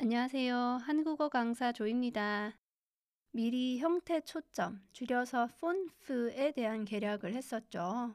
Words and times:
안녕하세요. 0.00 0.78
한국어 0.84 1.28
강사 1.28 1.72
조입니다. 1.72 2.56
미리 3.32 3.80
형태 3.80 4.20
초점, 4.20 4.80
줄여서 4.92 5.48
폰프에 5.58 6.52
대한 6.52 6.84
계략을 6.84 7.34
했었죠. 7.34 8.14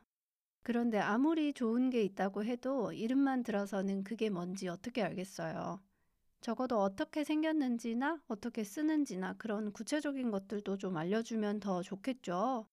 그런데 0.63 0.97
아무리 0.97 1.51
좋은 1.51 1.89
게 1.89 2.01
있다고 2.03 2.45
해도 2.45 2.93
이름만 2.93 3.43
들어서는 3.43 4.05
그게 4.05 4.29
뭔지 4.29 4.69
어떻게 4.69 5.03
알겠어요. 5.03 5.81
적어도 6.39 6.79
어떻게 6.79 7.25
생겼는지나 7.25 8.23
어떻게 8.27 8.63
쓰는지나 8.63 9.33
그런 9.33 9.73
구체적인 9.73 10.31
것들도 10.31 10.77
좀 10.77 10.95
알려주면 10.95 11.59
더 11.59 11.81
좋겠죠. 11.81 12.65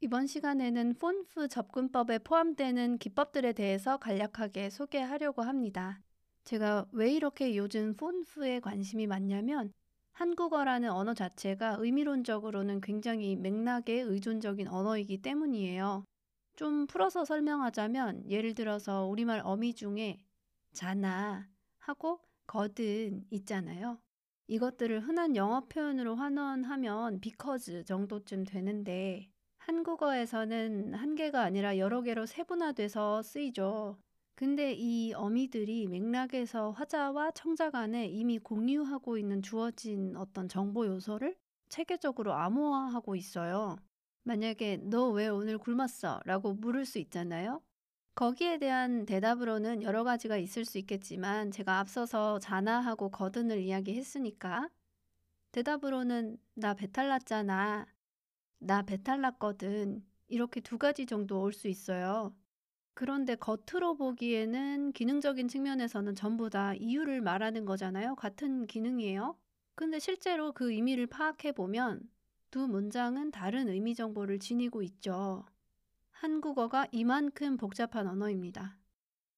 이번 0.00 0.26
시간에는 0.26 0.94
폰프 0.94 1.48
접근법에 1.48 2.20
포함되는 2.20 2.96
기법들에 2.96 3.52
대해서 3.52 3.98
간략하게 3.98 4.70
소개하려고 4.70 5.42
합니다. 5.42 6.00
제가 6.44 6.86
왜 6.92 7.10
이렇게 7.12 7.56
요즘 7.56 7.96
폰프에 7.96 8.60
관심이 8.60 9.06
많냐면 9.06 9.72
한국어라는 10.12 10.90
언어 10.90 11.14
자체가 11.14 11.76
의미론적으로는 11.80 12.80
굉장히 12.80 13.34
맥락에 13.34 14.00
의존적인 14.00 14.68
언어이기 14.68 15.22
때문이에요. 15.22 16.04
좀 16.56 16.86
풀어서 16.86 17.24
설명하자면 17.24 18.30
예를 18.30 18.54
들어서 18.54 19.06
우리말 19.06 19.40
어미 19.42 19.74
중에 19.74 20.18
자나 20.72 21.48
하고 21.78 22.20
거든 22.46 23.24
있잖아요. 23.30 23.98
이것들을 24.46 25.00
흔한 25.00 25.34
영어 25.36 25.66
표현으로 25.66 26.14
환원하면 26.14 27.20
because 27.20 27.84
정도쯤 27.84 28.44
되는데 28.44 29.30
한국어에서는 29.58 30.94
한 30.94 31.14
개가 31.14 31.42
아니라 31.42 31.78
여러 31.78 32.02
개로 32.02 32.26
세분화돼서 32.26 33.22
쓰이죠. 33.22 33.98
근데 34.36 34.72
이 34.74 35.12
어미들이 35.14 35.86
맥락에서 35.86 36.70
화자와 36.72 37.32
청자 37.32 37.70
간에 37.70 38.06
이미 38.08 38.38
공유하고 38.38 39.16
있는 39.18 39.42
주어진 39.42 40.16
어떤 40.16 40.48
정보 40.48 40.86
요소를 40.86 41.36
체계적으로 41.68 42.32
암호화하고 42.34 43.14
있어요. 43.16 43.76
만약에 44.24 44.78
너 44.78 45.10
왜 45.12 45.28
오늘 45.28 45.58
굶었어? 45.58 46.20
라고 46.24 46.54
물을 46.54 46.84
수 46.84 46.98
있잖아요. 46.98 47.62
거기에 48.16 48.58
대한 48.58 49.06
대답으로는 49.06 49.82
여러 49.82 50.04
가지가 50.04 50.36
있을 50.38 50.64
수 50.64 50.78
있겠지만 50.78 51.50
제가 51.50 51.78
앞서서 51.80 52.38
자나하고 52.40 53.10
거든을 53.10 53.60
이야기했으니까 53.60 54.68
대답으로는 55.52 56.38
나 56.54 56.74
배탈 56.74 57.08
났잖아. 57.08 57.86
나 58.60 58.82
배탈 58.82 59.20
났거든. 59.22 60.04
이렇게 60.28 60.60
두 60.60 60.78
가지 60.78 61.06
정도 61.06 61.40
올 61.42 61.52
수 61.52 61.68
있어요. 61.68 62.34
그런데 62.94 63.34
겉으로 63.34 63.96
보기에는 63.96 64.92
기능적인 64.92 65.48
측면에서는 65.48 66.14
전부 66.14 66.48
다 66.48 66.74
이유를 66.74 67.20
말하는 67.20 67.64
거잖아요. 67.64 68.14
같은 68.14 68.66
기능이에요. 68.66 69.36
근데 69.74 69.98
실제로 69.98 70.52
그 70.52 70.70
의미를 70.70 71.06
파악해 71.06 71.52
보면 71.52 72.08
두 72.50 72.68
문장은 72.68 73.32
다른 73.32 73.68
의미 73.68 73.96
정보를 73.96 74.38
지니고 74.38 74.82
있죠. 74.82 75.44
한국어가 76.12 76.86
이만큼 76.92 77.56
복잡한 77.56 78.06
언어입니다. 78.06 78.78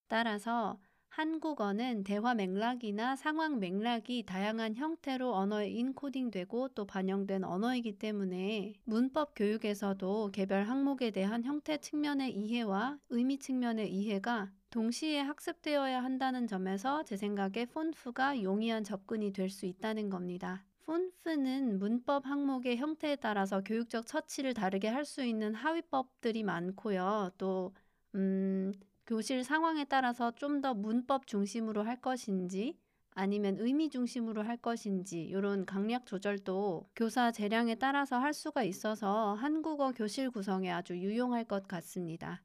따라서 0.07 0.79
한국어는 1.09 2.05
대화 2.05 2.35
맥락이나 2.35 3.17
상황 3.17 3.59
맥락이 3.59 4.25
다양한 4.25 4.77
형태로 4.77 5.35
언어에 5.35 5.69
인코딩되고 5.71 6.69
또 6.77 6.85
반영된 6.85 7.43
언어이기 7.43 7.99
때문에 7.99 8.75
문법 8.85 9.33
교육에서도 9.34 10.31
개별 10.33 10.65
항목에 10.65 11.11
대한 11.11 11.43
형태 11.43 11.79
측면의 11.79 12.37
이해와 12.37 12.99
의미 13.09 13.39
측면의 13.39 13.93
이해가 13.93 14.53
동시에 14.71 15.21
학습되어야 15.23 16.05
한다는 16.05 16.47
점에서 16.47 17.03
제 17.03 17.17
생각에 17.17 17.65
폰프가 17.67 18.43
용이한 18.43 18.84
접근이 18.84 19.33
될 19.33 19.49
수 19.51 19.67
있다는 19.67 20.09
겁니다. 20.11 20.65
폰프는 20.84 21.79
문법 21.79 22.27
항목의 22.27 22.77
형태에 22.77 23.17
따라서 23.17 23.61
교육적 23.62 24.07
처치를 24.07 24.55
다르게 24.55 24.89
할 24.89 25.05
수 25.05 25.25
있는 25.25 25.55
하위법들이 25.55 26.43
많고요. 26.45 27.31
또, 27.38 27.75
음, 28.15 28.73
교실 29.06 29.44
상황에 29.44 29.84
따라서 29.84 30.33
좀 30.33 30.61
더 30.61 30.75
문법 30.75 31.27
중심으로 31.27 31.84
할 31.84 32.00
것인지 32.00 32.78
아니면 33.12 33.56
의미 33.59 33.89
중심으로 33.91 34.43
할 34.43 34.56
것인지 34.59 35.22
이런 35.25 35.65
강약 35.65 36.06
조절도 36.06 36.91
교사 36.94 37.33
재량에 37.33 37.77
따라서 37.77 38.19
할 38.19 38.34
수가 38.34 38.62
있어서 38.65 39.34
한국어 39.34 39.93
교실 39.93 40.31
구성에 40.31 40.71
아주 40.71 40.97
유용할 40.99 41.44
것 41.44 41.67
같습니다. 41.69 42.43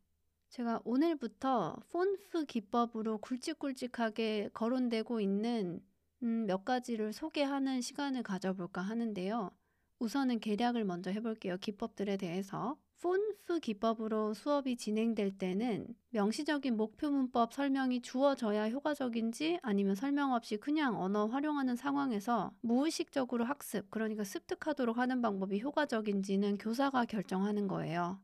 제가 0.49 0.81
오늘부터 0.85 1.77
폰프 1.89 2.45
기법으로 2.45 3.17
굵직굵직하게 3.19 4.49
거론되고 4.53 5.19
있는 5.21 5.81
음, 6.23 6.45
몇 6.45 6.65
가지를 6.65 7.13
소개하는 7.13 7.81
시간을 7.81 8.23
가져볼까 8.23 8.81
하는데요. 8.81 9.51
우선은 9.99 10.39
계략을 10.39 10.83
먼저 10.85 11.09
해볼게요. 11.11 11.57
기법들에 11.57 12.17
대해서. 12.17 12.77
폰프 13.01 13.59
기법으로 13.61 14.35
수업이 14.35 14.77
진행될 14.77 15.39
때는 15.39 15.87
명시적인 16.11 16.77
목표 16.77 17.09
문법 17.09 17.51
설명이 17.51 18.01
주어져야 18.03 18.69
효과적인지 18.69 19.59
아니면 19.63 19.95
설명 19.95 20.33
없이 20.33 20.57
그냥 20.57 21.01
언어 21.01 21.25
활용하는 21.25 21.75
상황에서 21.75 22.53
무의식적으로 22.61 23.43
학습, 23.43 23.89
그러니까 23.89 24.23
습득하도록 24.23 24.99
하는 24.99 25.21
방법이 25.21 25.61
효과적인지는 25.61 26.59
교사가 26.59 27.05
결정하는 27.05 27.67
거예요. 27.67 28.19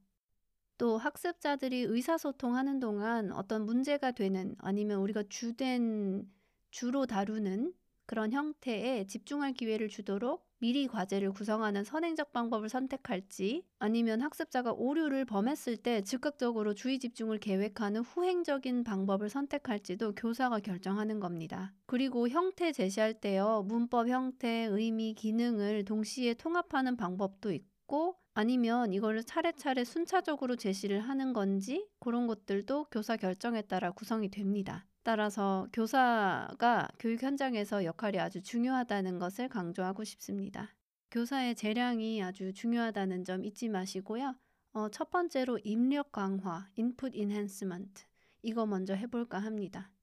또 0.77 0.99
학습자들이 0.99 1.81
의사소통하는 1.81 2.79
동안 2.79 3.31
어떤 3.31 3.65
문제가 3.65 4.11
되는 4.11 4.55
아니면 4.59 4.99
우리가 4.99 5.23
주된 5.27 6.31
주로 6.69 7.07
다루는 7.07 7.73
그런 8.07 8.31
형태에 8.31 9.05
집중할 9.05 9.53
기회를 9.53 9.89
주도록 9.89 10.47
미리 10.59 10.87
과제를 10.87 11.33
구성하는 11.33 11.83
선행적 11.83 12.31
방법을 12.33 12.69
선택할지 12.69 13.63
아니면 13.77 14.21
학습자가 14.21 14.71
오류를 14.71 15.25
범했을 15.25 15.77
때 15.77 16.01
즉각적으로 16.01 16.73
주의 16.73 16.97
집중을 16.97 17.37
계획하는 17.37 18.01
후행적인 18.01 18.83
방법을 18.83 19.29
선택할지도 19.29 20.15
교사가 20.15 20.61
결정하는 20.61 21.19
겁니다. 21.19 21.73
그리고 21.85 22.27
형태 22.27 22.71
제시할 22.71 23.13
때요. 23.13 23.63
문법 23.67 24.07
형태, 24.07 24.67
의미, 24.71 25.13
기능을 25.13 25.85
동시에 25.85 26.33
통합하는 26.33 26.97
방법도 26.97 27.51
있고 27.51 28.15
아니면 28.33 28.93
이걸 28.93 29.23
차례차례 29.23 29.83
순차적으로 29.83 30.55
제시를 30.55 31.01
하는 31.01 31.33
건지 31.33 31.87
그런 31.99 32.25
것들도 32.25 32.85
교사 32.91 33.17
결정에 33.17 33.61
따라 33.63 33.91
구성이 33.91 34.29
됩니다. 34.29 34.85
따라서 35.07 35.69
교사가 35.71 36.89
교육 36.99 37.23
현장에서 37.23 37.85
역할이 37.85 38.19
아주 38.19 38.41
중요하다는 38.41 39.19
것을 39.19 39.47
강조하고 39.47 40.03
싶습니다. 40.03 40.75
교사의 41.11 41.55
재량이 41.55 42.21
아주 42.21 42.51
중요하다는 42.51 43.23
점 43.23 43.45
잊지 43.45 43.69
마시고요. 43.69 44.35
어, 44.73 44.89
첫 44.89 45.09
번째로 45.09 45.59
입력 45.59 46.11
강화, 46.11 46.67
input 46.77 47.17
enhancement. 47.17 48.03
이거 48.41 48.65
먼저 48.65 48.95
해볼까 48.95 49.39
합니다. 49.39 49.93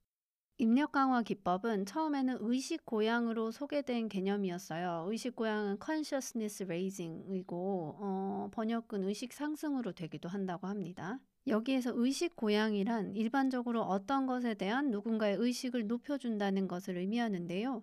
입력 0.57 0.93
강화 0.93 1.21
기법은 1.21 1.85
처음에는 1.85 2.39
의식 2.41 2.87
고양으로 2.87 3.51
소개된 3.51 4.09
개념이었어요. 4.09 5.05
의식 5.09 5.37
고양은 5.37 5.81
consciousness 5.85 6.65
raising이고 6.65 7.97
어, 8.01 8.49
번역은 8.53 9.05
의식 9.05 9.35
상승으로 9.35 9.93
되기도 9.93 10.31
한다고 10.31 10.67
합니다. 10.67 11.21
여기에서 11.47 11.93
의식 11.95 12.37
고양이란 12.37 13.17
일반적으로 13.17 13.83
어떤 13.83 14.27
것에 14.27 14.55
대한 14.55 14.91
누군가의 14.91 15.37
의식을 15.39 15.87
높여준다는 15.87 16.69
것을 16.69 16.97
의미하는데요. 16.99 17.83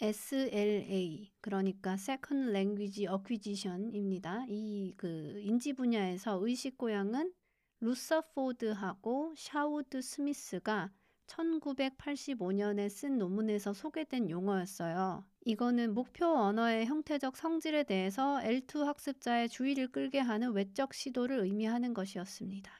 SLA, 0.00 1.30
그러니까 1.40 1.92
Second 1.94 2.50
Language 2.50 3.06
Acquisition입니다. 3.06 4.46
이 4.48 4.94
그 4.96 5.40
인지 5.42 5.72
분야에서 5.74 6.38
의식 6.42 6.78
고양은 6.78 7.32
루서 7.80 8.22
포드하고 8.34 9.34
샤우드 9.36 10.00
스미스가 10.02 10.90
1985년에 11.26 12.88
쓴 12.88 13.18
논문에서 13.18 13.72
소개된 13.72 14.30
용어였어요. 14.30 15.24
이거는 15.44 15.94
목표 15.94 16.26
언어의 16.26 16.86
형태적 16.86 17.36
성질에 17.36 17.84
대해서 17.84 18.40
L2 18.42 18.84
학습자의 18.84 19.48
주의를 19.48 19.92
끌게 19.92 20.18
하는 20.18 20.52
외적 20.52 20.92
시도를 20.94 21.40
의미하는 21.40 21.94
것이었습니다. 21.94 22.79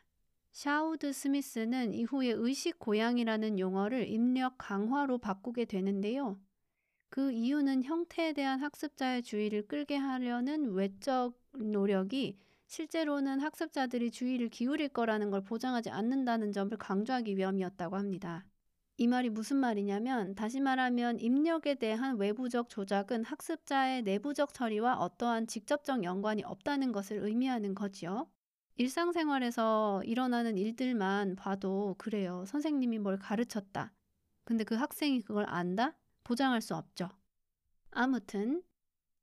샤우드 0.60 1.14
스미스는 1.14 1.94
이후에 1.94 2.32
의식 2.32 2.78
고양이라는 2.78 3.58
용어를 3.58 4.06
입력 4.06 4.58
강화로 4.58 5.16
바꾸게 5.16 5.64
되는데요. 5.64 6.38
그 7.08 7.32
이유는 7.32 7.82
형태에 7.82 8.34
대한 8.34 8.60
학습자의 8.60 9.22
주의를 9.22 9.66
끌게 9.66 9.96
하려는 9.96 10.74
외적 10.74 11.32
노력이 11.54 12.36
실제로는 12.66 13.40
학습자들이 13.40 14.10
주의를 14.10 14.50
기울일 14.50 14.90
거라는 14.90 15.30
걸 15.30 15.42
보장하지 15.42 15.88
않는다는 15.88 16.52
점을 16.52 16.76
강조하기 16.76 17.38
위함이었다고 17.38 17.96
합니다. 17.96 18.44
이 18.98 19.06
말이 19.06 19.30
무슨 19.30 19.56
말이냐면 19.56 20.34
다시 20.34 20.60
말하면 20.60 21.20
입력에 21.20 21.76
대한 21.76 22.18
외부적 22.18 22.68
조작은 22.68 23.24
학습자의 23.24 24.02
내부적 24.02 24.52
처리와 24.52 24.98
어떠한 24.98 25.46
직접적 25.46 26.04
연관이 26.04 26.42
없다는 26.44 26.92
것을 26.92 27.16
의미하는 27.24 27.74
거지요. 27.74 28.28
일상생활에서 28.76 30.02
일어나는 30.04 30.56
일들만 30.56 31.36
봐도 31.36 31.94
그래요. 31.98 32.44
선생님이 32.46 32.98
뭘 32.98 33.18
가르쳤다. 33.18 33.92
근데 34.44 34.64
그 34.64 34.74
학생이 34.74 35.22
그걸 35.22 35.44
안다? 35.48 35.96
보장할 36.24 36.60
수 36.60 36.74
없죠. 36.74 37.08
아무튼 37.90 38.62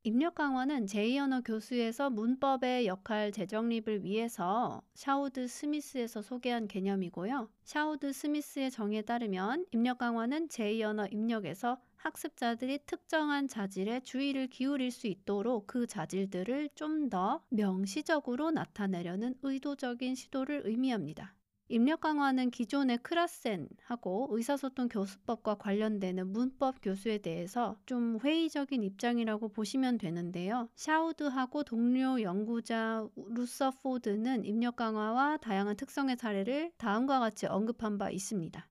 입력 0.08 0.36
강화는 0.36 0.86
제2언어 0.86 1.44
교수에서 1.44 2.10
문법의 2.10 2.88
역할 2.88 3.34
재정립을 3.34 4.06
위해서 4.06 4.82
샤우드 4.94 5.50
스미스에서 5.50 6.22
소개한 6.22 6.70
개념이고요. 6.70 7.50
샤우드 7.66 8.14
스미스의 8.14 8.72
정의에 8.72 9.02
따르면 9.02 9.66
입력 9.74 9.98
강화는 9.98 10.48
제2언어 10.48 11.12
입력에서 11.12 11.82
학습자들이 11.98 12.86
특정한 12.86 13.50
자질에 13.50 14.00
주의를 14.00 14.48
기울일 14.48 14.92
수 14.92 15.08
있도록 15.08 15.68
그 15.68 15.86
자질들을 15.86 16.70
좀 16.76 17.10
더 17.10 17.44
명시적으로 17.50 18.52
나타내려는 18.52 19.36
의도적인 19.42 20.16
시도를 20.16 20.62
의미합니다. 20.64 21.37
입력 21.70 22.00
강화는 22.00 22.50
기존의 22.50 23.00
크라센하고 23.00 24.30
의사소통 24.32 24.88
교수법과 24.88 25.56
관련되는 25.56 26.28
문법 26.32 26.82
교수에 26.82 27.18
대해서 27.18 27.78
좀 27.86 28.20
회의적인 28.22 28.84
입장이라고 28.84 29.50
보시면 29.50 29.98
되는데요. 29.98 30.70
샤우드하고 30.76 31.64
동료 31.64 32.22
연구자 32.22 33.06
루서 33.16 33.72
포드는 33.82 34.46
입력 34.46 34.78
강화와 34.78 35.38
다양한 35.38 35.76
특성의 35.76 36.16
사례를 36.16 36.72
다음과 36.78 37.20
같이 37.20 37.48
언급한 37.48 37.98
바 37.98 38.10
있습니다. 38.12 38.66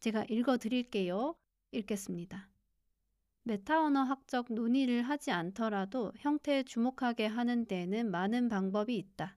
제가 0.00 0.24
읽어 0.28 0.58
드릴게요. 0.58 1.36
읽겠습니다. 1.70 2.50
메타 3.44 3.84
언어 3.84 4.02
학적 4.02 4.52
논의를 4.52 5.02
하지 5.02 5.30
않더라도 5.30 6.12
형태에 6.16 6.64
주목하게 6.64 7.26
하는 7.26 7.66
데는 7.66 8.10
많은 8.10 8.48
방법이 8.48 8.96
있다. 8.96 9.36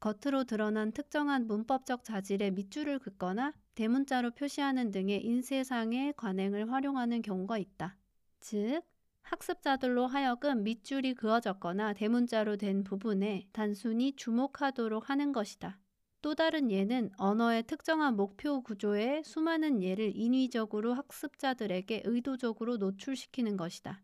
겉으로 0.00 0.44
드러난 0.44 0.92
특정한 0.92 1.46
문법적 1.46 2.04
자질의 2.04 2.52
밑줄을 2.52 2.98
긋거나 3.00 3.52
대문자로 3.74 4.30
표시하는 4.32 4.90
등의 4.90 5.24
인쇄상의 5.24 6.14
관행을 6.16 6.70
활용하는 6.70 7.22
경우가 7.22 7.58
있다. 7.58 7.96
즉, 8.40 8.82
학습자들로 9.22 10.06
하여금 10.06 10.62
밑줄이 10.62 11.14
그어졌거나 11.14 11.92
대문자로 11.92 12.56
된 12.56 12.84
부분에 12.84 13.48
단순히 13.52 14.14
주목하도록 14.14 15.10
하는 15.10 15.32
것이다. 15.32 15.78
또 16.22 16.34
다른 16.34 16.70
예는 16.70 17.10
언어의 17.16 17.64
특정한 17.64 18.16
목표 18.16 18.62
구조에 18.62 19.22
수많은 19.24 19.82
예를 19.82 20.12
인위적으로 20.16 20.94
학습자들에게 20.94 22.02
의도적으로 22.04 22.76
노출시키는 22.76 23.56
것이다. 23.56 24.02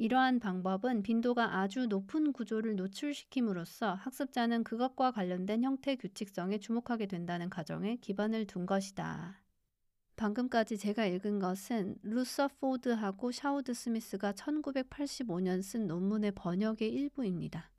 이러한 0.00 0.40
방법은 0.40 1.02
빈도가 1.02 1.58
아주 1.58 1.86
높은 1.86 2.32
구조를 2.32 2.74
노출시킴으로써 2.76 3.92
학습자는 3.92 4.64
그것과 4.64 5.10
관련된 5.10 5.62
형태 5.62 5.94
규칙성에 5.94 6.56
주목하게 6.56 7.04
된다는 7.04 7.50
가정에 7.50 7.96
기반을 7.96 8.46
둔 8.46 8.64
것이다. 8.64 9.42
방금까지 10.16 10.78
제가 10.78 11.04
읽은 11.04 11.38
것은 11.38 11.98
루서포드하고 12.00 13.30
샤우드 13.30 13.74
스미스가 13.74 14.32
1985년 14.32 15.60
쓴 15.60 15.86
논문의 15.86 16.32
번역의 16.32 16.90
일부입니다. 16.90 17.70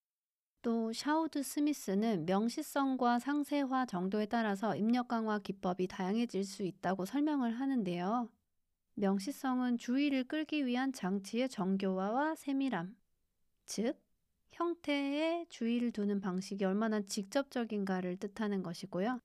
또 0.61 0.93
샤우드 0.93 1.41
스미스는 1.41 2.27
명시성과 2.27 3.17
상세화 3.17 3.87
정도에 3.87 4.27
따라서 4.27 4.75
입력 4.75 5.07
강화 5.07 5.39
기법이 5.39 5.87
다양해질 5.87 6.43
수 6.43 6.61
있다고 6.61 7.05
설명을 7.05 7.59
하는데요. 7.59 8.29
명시성은 9.01 9.79
주의를 9.79 10.25
끌기 10.25 10.67
위한 10.67 10.93
장치의 10.93 11.49
정교화와 11.49 12.35
세밀함, 12.35 12.95
즉 13.65 13.99
형태에 14.51 15.47
주의를 15.49 15.91
두는 15.91 16.21
방식이 16.21 16.63
얼마나 16.65 17.01
직접적인가를 17.01 18.17
뜻하는 18.17 18.61
것이고요. 18.61 19.19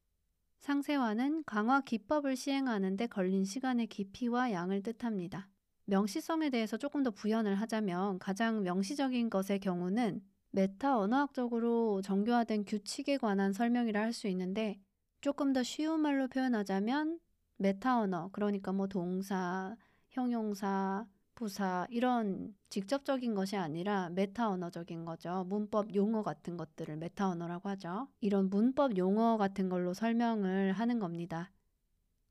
상세화는 0.60 1.44
강화 1.44 1.82
기법을 1.82 2.36
시행하는 2.36 2.96
데 2.96 3.06
걸린 3.06 3.44
시간의 3.44 3.88
깊이와 3.88 4.50
양을 4.50 4.82
뜻합니다. 4.82 5.50
명시성에 5.84 6.48
대해서 6.48 6.78
조금 6.78 7.02
더 7.02 7.10
부연을 7.10 7.56
하자면 7.56 8.18
가장 8.18 8.62
명시적인 8.62 9.28
것의 9.28 9.60
경우는 9.60 10.22
메타 10.52 10.98
언어학적으로 10.98 12.00
정교화된 12.00 12.64
규칙에 12.64 13.18
관한 13.18 13.52
설명이라 13.52 14.00
할 14.00 14.14
수 14.14 14.26
있는데 14.28 14.80
조금 15.20 15.52
더 15.52 15.62
쉬운 15.62 16.00
말로 16.00 16.28
표현하자면 16.28 17.20
메타 17.58 18.00
언어, 18.00 18.30
그러니까 18.32 18.72
뭐 18.72 18.86
동사, 18.88 19.76
형용사, 20.10 21.06
부사 21.34 21.86
이런 21.90 22.54
직접적인 22.70 23.34
것이 23.34 23.56
아니라 23.56 24.08
메타 24.10 24.48
언어적인 24.50 25.04
거죠. 25.04 25.44
문법 25.48 25.94
용어 25.94 26.22
같은 26.22 26.56
것들을 26.56 26.96
메타 26.96 27.28
언어라고 27.28 27.68
하죠. 27.70 28.08
이런 28.20 28.48
문법 28.50 28.96
용어 28.96 29.36
같은 29.36 29.68
걸로 29.68 29.92
설명을 29.94 30.72
하는 30.72 30.98
겁니다. 30.98 31.52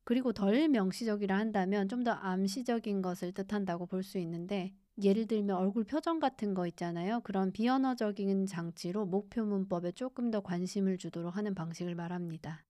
그리고 0.04 0.34
덜 0.34 0.68
명시적이라 0.70 1.38
한다면 1.38 1.88
좀 1.90 2.04
더 2.04 2.12
암시적인 2.12 3.02
것을 3.04 3.34
뜻한다고 3.34 3.86
볼 3.88 4.04
수 4.04 4.18
있는데 4.20 4.74
예를 5.04 5.28
들면 5.28 5.56
얼굴 5.58 5.84
표정 5.86 6.20
같은 6.20 6.54
거 6.56 6.68
있잖아요. 6.68 7.22
그런 7.22 7.52
비언어적인 7.52 8.46
장치로 8.48 9.06
목표 9.06 9.46
문법에 9.46 9.92
조금 9.92 10.32
더 10.32 10.42
관심을 10.42 10.98
주도록 10.98 11.36
하는 11.38 11.54
방식을 11.56 11.96
말합니다. 11.96 12.65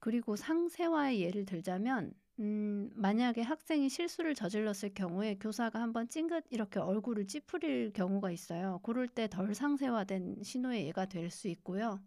그리고 0.00 0.36
상세화의 0.36 1.20
예를 1.22 1.44
들자면 1.46 2.12
음, 2.40 2.90
만약에 2.94 3.42
학생이 3.42 3.88
실수를 3.90 4.34
저질렀을 4.34 4.94
경우에 4.94 5.36
교사가 5.38 5.80
한번 5.80 6.08
찡긋 6.08 6.44
이렇게 6.50 6.80
얼굴을 6.80 7.26
찌푸릴 7.26 7.92
경우가 7.92 8.30
있어요. 8.30 8.80
그럴 8.82 9.08
때 9.08 9.28
덜 9.28 9.54
상세화된 9.54 10.42
신호의 10.42 10.86
예가 10.86 11.06
될 11.06 11.30
수 11.30 11.48
있고요. 11.48 12.00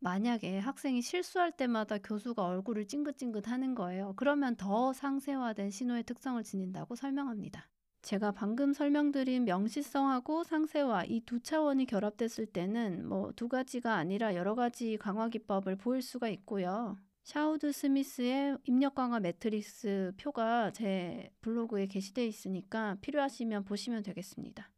만약에 0.00 0.58
학생이 0.58 1.02
실수할 1.02 1.52
때마다 1.52 1.98
교수가 1.98 2.42
얼굴을 2.44 2.86
찡긋찡긋 2.86 3.48
하는 3.48 3.74
거예요. 3.74 4.14
그러면 4.16 4.56
더 4.56 4.92
상세화된 4.92 5.70
신호의 5.70 6.04
특성을 6.04 6.42
지닌다고 6.42 6.94
설명합니다. 6.94 7.68
제가 8.02 8.32
방금 8.32 8.72
설명드린 8.72 9.44
명시성하고 9.44 10.44
상세화 10.44 11.04
이 11.06 11.20
두 11.26 11.40
차원이 11.40 11.84
결합됐을 11.86 12.46
때는 12.46 13.06
뭐 13.08 13.32
두 13.36 13.48
가지가 13.48 13.94
아니라 13.96 14.34
여러 14.34 14.54
가지 14.54 14.96
강화 14.98 15.28
기법을 15.28 15.76
보일 15.76 16.00
수가 16.02 16.28
있고요. 16.28 16.96
샤우드 17.30 17.70
스미스의 17.70 18.58
입력 18.64 18.96
강화 18.96 19.20
매트릭스 19.20 20.14
표가 20.16 20.72
제 20.72 21.30
블로그에 21.42 21.86
게시되어 21.86 22.24
있으니까 22.24 22.96
필요하시면 23.02 23.66
보시면 23.66 24.02
되겠습니다. 24.02 24.68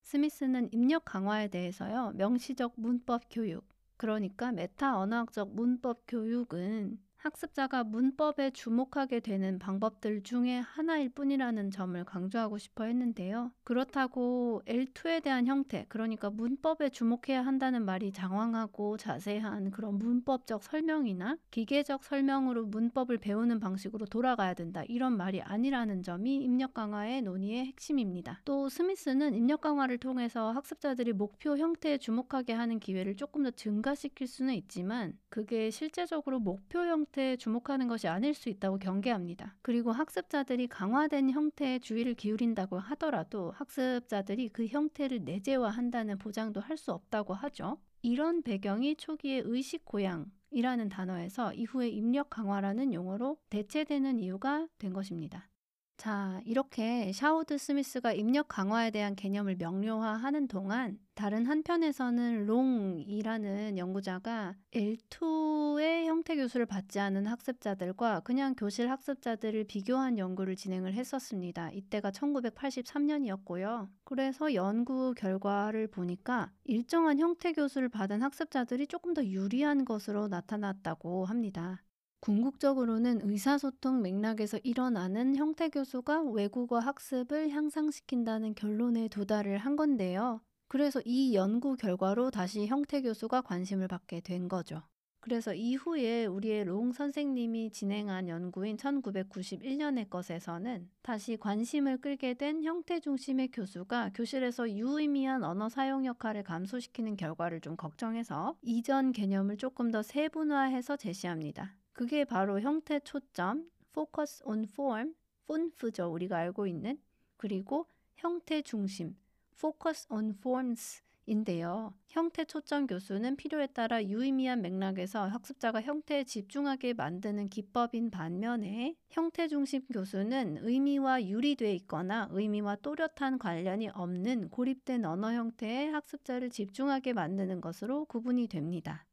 스미스는 0.00 0.70
입력 0.72 1.04
강화에 1.04 1.48
대해서요. 1.48 2.12
명시적 2.14 2.76
문법 2.76 3.24
교육, 3.30 3.68
그러니까 3.98 4.52
메타 4.52 4.98
언어학적 4.98 5.54
문법 5.54 6.04
교육은 6.08 6.98
학습자가 7.22 7.84
문법에 7.84 8.50
주목하게 8.50 9.20
되는 9.20 9.60
방법들 9.60 10.24
중에 10.24 10.58
하나일 10.58 11.08
뿐이라는 11.10 11.70
점을 11.70 12.04
강조하고 12.04 12.58
싶어 12.58 12.82
했는데요. 12.84 13.52
그렇다고 13.62 14.60
L2에 14.66 15.22
대한 15.22 15.46
형태, 15.46 15.86
그러니까 15.88 16.30
문법에 16.30 16.88
주목해야 16.88 17.46
한다는 17.46 17.84
말이 17.84 18.12
장황하고 18.12 18.96
자세한 18.96 19.70
그런 19.70 19.98
문법적 19.98 20.64
설명이나 20.64 21.36
기계적 21.52 22.02
설명으로 22.02 22.66
문법을 22.66 23.18
배우는 23.18 23.60
방식으로 23.60 24.06
돌아가야 24.06 24.54
된다. 24.54 24.82
이런 24.88 25.16
말이 25.16 25.40
아니라는 25.40 26.02
점이 26.02 26.38
입력 26.38 26.74
강화의 26.74 27.22
논의의 27.22 27.66
핵심입니다. 27.66 28.40
또 28.44 28.68
스미스는 28.68 29.34
입력 29.34 29.60
강화를 29.60 29.98
통해서 29.98 30.50
학습자들이 30.50 31.12
목표 31.12 31.56
형태에 31.56 31.98
주목하게 31.98 32.52
하는 32.52 32.80
기회를 32.80 33.14
조금 33.14 33.44
더 33.44 33.52
증가시킬 33.52 34.26
수는 34.26 34.54
있지만 34.54 35.16
그게 35.28 35.70
실제적으로 35.70 36.40
목표 36.40 36.80
형태 36.80 37.11
형태에 37.12 37.36
주목하는 37.36 37.88
것이 37.88 38.08
아닐 38.08 38.32
수 38.32 38.48
있다고 38.48 38.78
경계합니다. 38.78 39.54
그리고 39.60 39.92
학습자들이 39.92 40.66
강화된 40.68 41.30
형태에 41.30 41.78
주의를 41.78 42.14
기울인다고 42.14 42.78
하더라도 42.78 43.50
학습자들이 43.52 44.48
그 44.48 44.66
형태를 44.66 45.22
내재화한다는 45.24 46.18
보장도 46.18 46.60
할 46.60 46.72
수 46.78 46.90
없다고 46.92 47.34
하죠. 47.34 47.76
이런 48.00 48.42
배경이 48.42 48.96
초기의 48.96 49.42
의식 49.44 49.84
고양 49.84 50.32
이라는 50.50 50.88
단어에서 50.88 51.52
이후에 51.52 51.90
입력 51.90 52.30
강화라는 52.30 52.94
용어로 52.94 53.36
대체되는 53.50 54.18
이유가 54.18 54.66
된 54.78 54.94
것입니다. 54.94 55.50
자, 55.98 56.40
이렇게 56.44 57.12
샤우드 57.12 57.58
스미스가 57.58 58.12
입력 58.14 58.48
강화에 58.48 58.90
대한 58.90 59.14
개념을 59.14 59.56
명료화하는 59.56 60.48
동안 60.48 60.98
다른 61.14 61.46
한편에서는 61.46 62.46
롱이라는 62.46 63.78
연구자가 63.78 64.56
L2 64.74 65.51
의 65.82 66.06
형태 66.06 66.36
교수를 66.36 66.64
받지 66.64 67.00
않은 67.00 67.26
학습자들과 67.26 68.20
그냥 68.20 68.54
교실 68.54 68.88
학습자들을 68.88 69.64
비교한 69.64 70.16
연구를 70.16 70.54
진행을 70.54 70.94
했었습니다. 70.94 71.72
이때가 71.72 72.12
1983년이었고요. 72.12 73.88
그래서 74.04 74.54
연구 74.54 75.12
결과를 75.16 75.88
보니까 75.88 76.52
일정한 76.62 77.18
형태 77.18 77.52
교수를 77.52 77.88
받은 77.88 78.22
학습자들이 78.22 78.86
조금 78.86 79.12
더 79.12 79.24
유리한 79.24 79.84
것으로 79.84 80.28
나타났다고 80.28 81.24
합니다. 81.24 81.82
궁극적으로는 82.20 83.28
의사소통 83.28 84.02
맥락에서 84.02 84.58
일어나는 84.62 85.34
형태 85.34 85.68
교수가 85.68 86.22
외국어 86.30 86.78
학습을 86.78 87.50
향상시킨다는 87.50 88.54
결론에 88.54 89.08
도달을 89.08 89.58
한 89.58 89.74
건데요. 89.74 90.42
그래서 90.68 91.02
이 91.04 91.34
연구 91.34 91.74
결과로 91.74 92.30
다시 92.30 92.68
형태 92.68 93.02
교수가 93.02 93.42
관심을 93.42 93.88
받게 93.88 94.20
된 94.20 94.48
거죠. 94.48 94.82
그래서 95.22 95.54
이후에 95.54 96.26
우리의 96.26 96.64
롱 96.64 96.90
선생님이 96.90 97.70
진행한 97.70 98.28
연구인 98.28 98.76
1991년의 98.76 100.10
것에서는 100.10 100.90
다시 101.00 101.36
관심을 101.36 101.98
끌게 101.98 102.34
된 102.34 102.64
형태 102.64 102.98
중심의 102.98 103.52
교수가 103.52 104.10
교실에서 104.14 104.68
유의미한 104.68 105.44
언어 105.44 105.68
사용 105.68 106.04
역할을 106.04 106.42
감소시키는 106.42 107.16
결과를 107.16 107.60
좀 107.60 107.76
걱정해서 107.76 108.56
이전 108.62 109.12
개념을 109.12 109.58
조금 109.58 109.92
더 109.92 110.02
세분화해서 110.02 110.96
제시합니다. 110.96 111.76
그게 111.92 112.24
바로 112.24 112.60
형태 112.60 112.98
초점, 112.98 113.70
focus 113.90 114.42
on 114.44 114.64
form, 114.64 115.14
FonF죠. 115.46 116.12
우리가 116.12 116.36
알고 116.36 116.66
있는. 116.66 116.98
그리고 117.36 117.86
형태 118.16 118.60
중심, 118.60 119.14
focus 119.54 120.08
on 120.10 120.30
forms 120.30 121.00
인데요. 121.24 121.94
형태 122.08 122.44
초점 122.44 122.86
교수는 122.88 123.36
필요에 123.36 123.68
따라 123.68 124.04
유의미한 124.04 124.60
맥락에서 124.60 125.26
학습자가 125.28 125.80
형태에 125.80 126.24
집중하게 126.24 126.94
만드는 126.94 127.48
기법인 127.48 128.10
반면에 128.10 128.96
형태 129.08 129.46
중심 129.46 129.86
교수는 129.86 130.58
의미와 130.62 131.24
유리돼 131.24 131.74
있거나 131.76 132.28
의미와 132.32 132.76
또렷한 132.76 133.38
관련이 133.38 133.90
없는 133.90 134.50
고립된 134.50 135.04
언어 135.04 135.32
형태에 135.32 135.88
학습자를 135.88 136.50
집중하게 136.50 137.12
만드는 137.12 137.60
것으로 137.60 138.04
구분이 138.06 138.48
됩니다. 138.48 139.06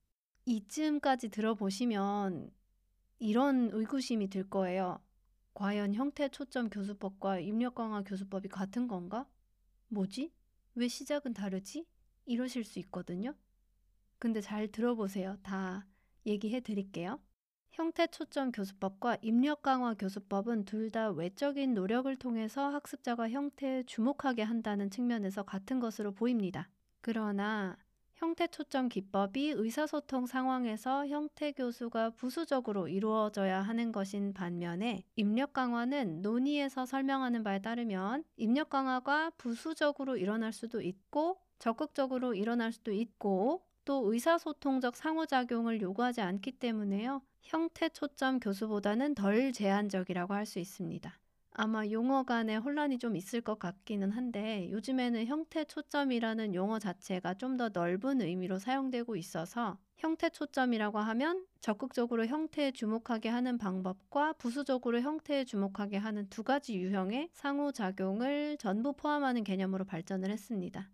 이쯤까지 0.46 1.30
들어보시면 1.30 2.50
이런 3.20 3.70
의구심이 3.72 4.30
들 4.30 4.50
거예요. 4.50 5.00
과연 5.54 5.94
형태 5.94 6.28
초점 6.30 6.70
교수법과 6.70 7.40
입력 7.40 7.76
강화 7.76 8.02
교수법이 8.02 8.48
같은 8.48 8.88
건가? 8.88 9.28
뭐지? 9.90 10.32
왜 10.76 10.88
시작은 10.88 11.34
다르지? 11.34 11.86
이러실 12.30 12.64
수 12.64 12.80
있거든요. 12.80 13.34
근데 14.20 14.42
잘 14.42 14.68
들어보세요. 14.68 15.38
다 15.44 15.86
얘기해 16.26 16.60
드릴게요. 16.62 17.20
형태 17.72 18.08
초점 18.08 18.52
교수법과 18.52 19.18
입력 19.22 19.62
강화 19.62 19.94
교수법은 19.94 20.66
둘 20.66 20.92
다 20.92 21.10
외적인 21.12 21.74
노력을 21.74 22.14
통해서 22.18 22.70
학습자가 22.70 23.30
형태에 23.30 23.84
주목하게 23.84 24.44
한다는 24.44 24.90
측면에서 24.90 25.44
같은 25.44 25.80
것으로 25.80 26.12
보입니다. 26.14 26.70
그러나 27.02 27.78
형태 28.16 28.48
초점 28.48 28.90
기법이 28.90 29.52
의사소통 29.56 30.26
상황에서 30.28 31.08
형태 31.08 31.52
교수가 31.54 32.12
부수적으로 32.12 32.88
이루어져야 32.90 33.62
하는 33.62 33.92
것인 33.94 34.34
반면에 34.34 35.04
입력 35.16 35.54
강화는 35.54 36.22
논의에서 36.22 36.86
설명하는 36.86 37.44
바에 37.44 37.60
따르면 37.62 38.26
입력 38.36 38.70
강화가 38.70 39.30
부수적으로 39.38 40.18
일어날 40.18 40.52
수도 40.52 40.82
있고 40.82 41.40
적극적으로 41.60 42.34
일어날 42.34 42.72
수도 42.72 42.92
있고 42.92 43.62
또 43.86 44.12
의사소통적 44.12 44.96
상호작용을 44.96 45.82
요구하지 45.82 46.22
않기 46.22 46.54
때문에요. 46.54 47.22
형태 47.42 47.90
초점 47.90 48.40
교수보다는 48.40 49.16
덜 49.16 49.52
제한적이라고 49.54 50.34
할 50.34 50.46
수 50.46 50.60
있습니다. 50.60 51.20
아마 51.52 51.86
용어 51.88 52.24
간에 52.24 52.56
혼란이 52.56 53.00
좀 53.00 53.16
있을 53.18 53.42
것 53.42 53.60
같기는 53.60 54.12
한데 54.12 54.70
요즘에는 54.72 55.26
형태 55.26 55.66
초점이라는 55.66 56.56
용어 56.56 56.80
자체가 56.80 57.34
좀 57.36 57.58
더 57.58 57.70
넓은 57.70 58.22
의미로 58.22 58.60
사용되고 58.60 59.16
있어서 59.18 59.78
형태 59.98 60.30
초점이라고 60.30 61.00
하면 61.00 61.46
적극적으로 61.60 62.26
형태에 62.28 62.72
주목하게 62.72 63.28
하는 63.30 63.58
방법과 63.58 64.34
부수적으로 64.34 65.02
형태에 65.02 65.44
주목하게 65.44 65.98
하는 65.98 66.30
두 66.30 66.44
가지 66.44 66.78
유형의 66.78 67.30
상호작용을 67.34 68.58
전부 68.58 68.94
포함하는 68.94 69.44
개념으로 69.44 69.84
발전을 69.86 70.30
했습니다. 70.30 70.90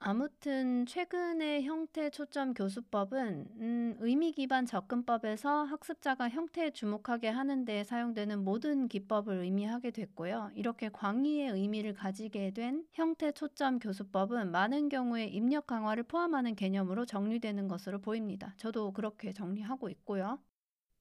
아무튼 0.00 0.86
최근의 0.86 1.64
형태 1.64 2.08
초점 2.10 2.54
교수법은 2.54 3.46
음, 3.60 3.96
의미 4.00 4.32
기반 4.32 4.64
접근법에서 4.64 5.64
학습자가 5.64 6.28
형태에 6.30 6.70
주목하게 6.70 7.28
하는 7.28 7.64
데 7.64 7.82
사용되는 7.84 8.42
모든 8.44 8.88
기법을 8.88 9.38
의미하게 9.42 9.90
됐고요. 9.90 10.50
이렇게 10.54 10.88
광의의 10.88 11.50
의미를 11.50 11.94
가지게 11.94 12.52
된 12.52 12.84
형태 12.92 13.32
초점 13.32 13.78
교수법은 13.80 14.50
많은 14.52 14.88
경우에 14.88 15.26
입력 15.26 15.66
강화를 15.66 16.04
포함하는 16.04 16.54
개념으로 16.54 17.04
정리되는 17.04 17.66
것으로 17.68 18.00
보입니다. 18.00 18.54
저도 18.56 18.92
그렇게 18.92 19.32
정리하고 19.32 19.88
있고요. 19.90 20.38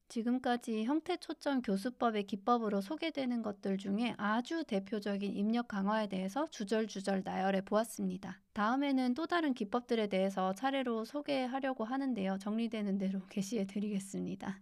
지금까지 0.10 0.86
형태 0.86 1.18
초점 1.18 1.62
교수법의 1.62 2.24
기법으로 2.28 2.82
소개되는 2.82 3.42
것들 3.42 3.78
중에 3.78 4.16
아주 4.18 4.64
대표적인 4.64 5.34
입력 5.36 5.68
강화에 5.68 6.08
대해서 6.08 6.48
주절주절 6.50 7.24
나열해 7.26 7.62
보았습니다. 7.62 8.42
다음에는 8.54 9.14
또 9.14 9.28
다른 9.28 9.54
기법들에 9.54 10.08
대해서 10.08 10.54
차례로 10.54 11.06
소개하려고 11.06 11.84
하는데요. 11.84 12.38
정리되는 12.40 12.98
대로 12.98 13.22
게시해 13.30 13.66
드리겠습니다. 13.68 14.62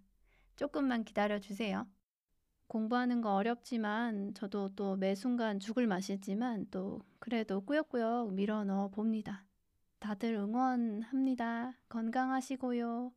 조금만 0.56 1.04
기다려 1.04 1.40
주세요. 1.40 1.88
공부하는 2.68 3.22
거 3.22 3.36
어렵지만 3.36 4.34
저도 4.34 4.70
또 4.75 4.96
매 4.98 5.16
순간 5.16 5.60
죽을 5.60 5.88
맛이지만 5.88 6.68
또 6.72 7.02
그래도 7.20 7.62
꾸역꾸역 7.62 8.34
밀어 8.34 8.64
넣어 8.64 8.90
봅니다. 8.90 9.46
다들 10.00 10.34
응원합니다. 10.36 11.74
건강하시고요. 11.90 13.16